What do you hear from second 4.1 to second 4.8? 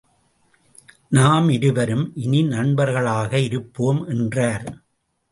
என்றார்.